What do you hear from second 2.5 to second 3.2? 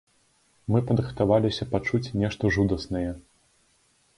жудаснае.